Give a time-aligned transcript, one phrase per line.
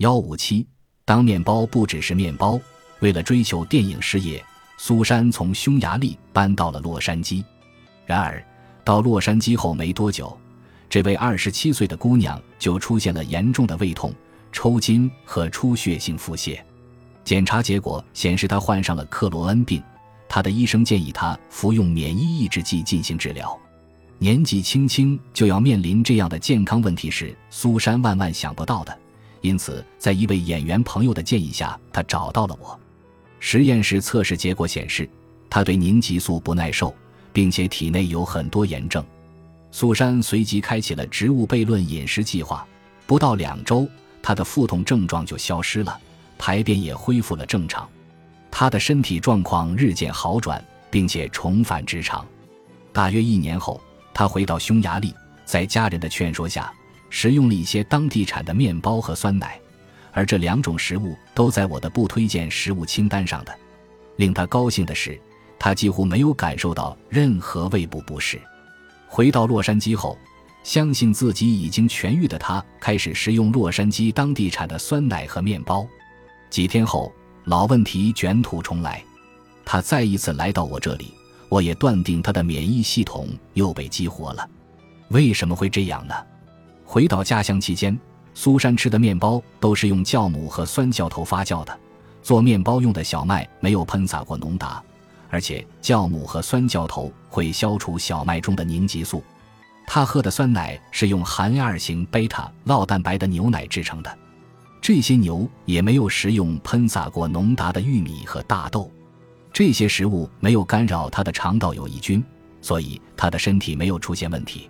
[0.00, 0.66] 幺五七，
[1.04, 2.58] 当面包不只是面包。
[3.00, 4.42] 为了追求电影事业，
[4.78, 7.44] 苏珊从匈牙利搬到了洛杉矶。
[8.06, 8.42] 然而，
[8.82, 10.34] 到洛杉矶后没多久，
[10.88, 14.10] 这位二十七岁的姑娘就出现了严重的胃痛、
[14.50, 16.58] 抽筋和出血性腹泻。
[17.22, 19.82] 检查结果显示，她患上了克罗恩病。
[20.30, 23.54] 她的医生建议她服用免疫抑制剂进行治疗。
[24.16, 28.98] 年纪轻轻就要面临这样的健康问题是苏珊万万想不到的。
[29.40, 32.78] 因此，在一位演员朋友的建议下，他找到了我。
[33.38, 35.08] 实验室测试结果显示，
[35.48, 36.94] 他对凝集素不耐受，
[37.32, 39.04] 并且体内有很多炎症。
[39.70, 42.66] 苏珊随即开启了植物悖论饮食计划。
[43.06, 43.88] 不到两周，
[44.22, 45.98] 她的腹痛症状就消失了，
[46.38, 47.88] 排便也恢复了正常。
[48.50, 52.26] 她的身体状况日渐好转，并且重返职场。
[52.92, 53.80] 大约一年后，
[54.12, 55.14] 她回到匈牙利，
[55.44, 56.72] 在家人的劝说下。
[57.10, 59.60] 食用了一些当地产的面包和酸奶，
[60.12, 63.54] 而这两种食物都在我的不推荐食物清单上的。
[64.16, 65.20] 令他高兴的是，
[65.58, 68.40] 他几乎没有感受到任何胃部不适。
[69.06, 70.16] 回到洛杉矶后，
[70.62, 75.86] 相信自己已经痊愈的他开始食用洛杉矶当地产的酸奶和面包。
[76.48, 77.12] 几天后，
[77.44, 79.02] 老问题卷土重来，
[79.64, 81.12] 他再一次来到我这里，
[81.48, 84.48] 我也断定他的免疫系统又被激活了。
[85.08, 86.14] 为什么会这样呢？
[86.92, 87.96] 回到家乡期间，
[88.34, 91.78] 苏珊吃的面包都是用酵母和酸酵头发酵的。
[92.20, 94.82] 做面包用的小麦没有喷洒过浓达，
[95.28, 99.22] 而且酵母和酸酵头会消除小麦中的凝集素。
[99.86, 104.18] 他喝的酸奶是用含二型贝塔酪蛋白的牛奶制成的。
[104.82, 108.90] 这些牛也没有食用喷洒过浓达的玉米和大豆。
[109.52, 112.20] 这些食物没有干扰他的肠道有益菌，
[112.60, 114.68] 所以他的身体没有出现问题。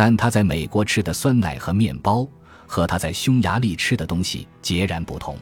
[0.00, 2.24] 但他在美国吃的酸奶和面包
[2.68, 5.36] 和他在匈牙利吃的东西截然不同。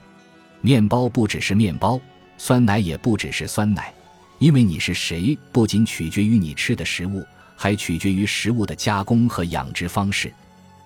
[0.63, 2.01] 面包不只是面包，
[2.39, 3.93] 酸奶也不只是酸奶，
[4.39, 7.23] 因为你是谁不仅取决于你吃的食物，
[7.55, 10.33] 还取决于食物的加工和养殖方式。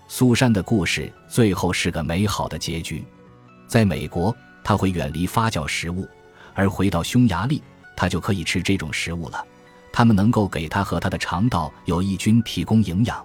[0.09, 3.05] 苏珊的故事最后是个美好的结局。
[3.69, 6.09] 在美国，他会远离发酵食物，
[6.55, 7.62] 而回到匈牙利，
[7.97, 9.47] 他就可以吃这种食物了。
[9.93, 13.25] 他们能够给他和他的肠道有益菌提供营养。